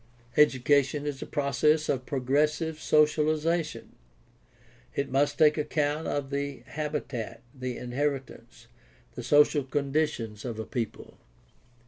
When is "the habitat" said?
6.31-7.43